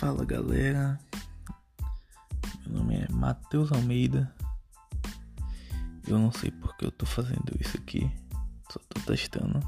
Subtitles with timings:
[0.00, 0.98] Fala galera,
[2.64, 4.34] meu nome é Matheus Almeida.
[6.08, 8.10] Eu não sei porque eu tô fazendo isso aqui,
[8.72, 9.60] só tô testando.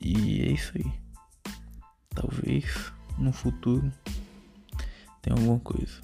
[0.00, 0.90] E é isso aí.
[2.14, 3.92] Talvez no futuro
[5.20, 6.00] tenha alguma coisa.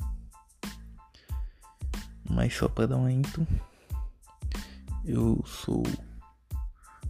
[2.29, 3.47] Mas só para dar um intro,
[5.07, 5.85] eu sou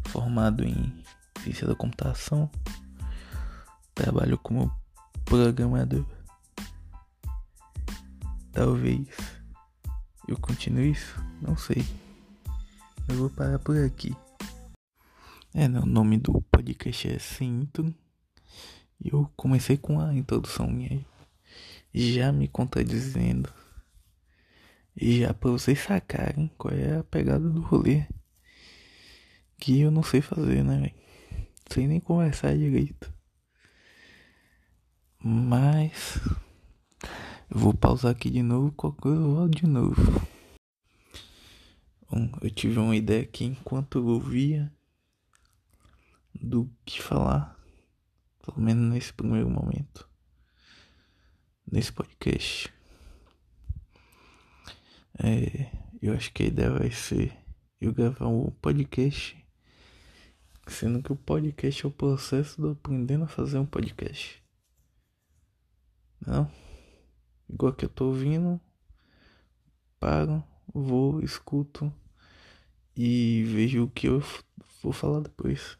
[0.06, 1.02] formado em
[1.42, 2.48] ciência da computação
[3.94, 4.72] Trabalho como
[5.24, 6.04] programador.
[8.52, 9.08] Talvez
[10.28, 11.84] eu continue isso, não sei.
[13.08, 14.14] Eu vou parar por aqui.
[15.52, 17.94] É, o nome do podcast é Cinto.
[19.00, 21.04] E eu comecei com a introdução minha
[21.94, 23.48] já me contradizendo.
[24.96, 28.04] E já pra vocês sacarem qual é a pegada do rolê.
[29.58, 30.94] Que eu não sei fazer, né, velho?
[31.70, 33.13] Sem nem conversar direito.
[35.26, 36.20] Mas
[37.50, 40.02] eu vou pausar aqui de novo, qualquer coisa eu de novo.
[42.10, 44.70] Bom, eu tive uma ideia aqui enquanto eu ouvia
[46.34, 47.58] do que falar,
[48.44, 50.06] pelo menos nesse primeiro momento,
[51.72, 52.70] nesse podcast.
[55.18, 55.70] É,
[56.02, 57.34] eu acho que a ideia vai ser
[57.80, 59.42] eu gravar um podcast,
[60.66, 64.43] sendo que o podcast é o processo de aprendendo a fazer um podcast.
[66.26, 66.50] Não.
[67.48, 68.60] Igual que eu tô ouvindo.
[69.98, 71.92] Paro, vou, escuto
[72.96, 74.22] e vejo o que eu
[74.82, 75.78] vou falar depois.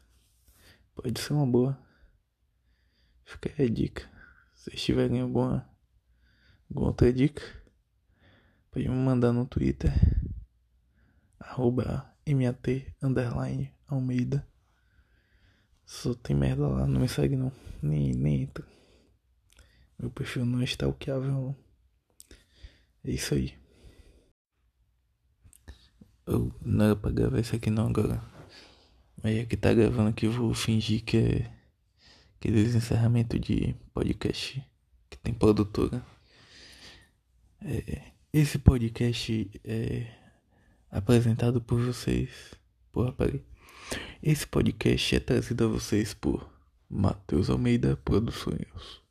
[0.95, 1.77] Pode ser uma boa.
[3.23, 4.09] Fica aí a dica.
[4.53, 5.69] Se tiverem alguma,
[6.69, 7.41] alguma outra dica,
[8.71, 9.91] pode me mandar no Twitter.
[11.39, 14.47] Arroba MAT underline Almeida.
[15.85, 17.51] Só tem merda lá, não me segue não.
[17.81, 18.65] Nem, nem entra.
[19.97, 21.55] Meu perfil não é stalkeável.
[23.03, 23.53] É isso aí.
[26.25, 28.21] Eu não era pra gravar isso aqui não agora.
[29.21, 31.51] Mas é que tá gravando aqui, vou fingir que é
[32.37, 34.63] aqueles encerramento de podcast
[35.09, 36.05] que tem produtora.
[37.61, 40.07] É, esse podcast é
[40.89, 42.55] apresentado por vocês.
[42.91, 43.41] Porra, peraí.
[44.21, 46.49] Esse podcast é trazido a vocês por
[46.89, 49.04] Matheus Almeida Produções.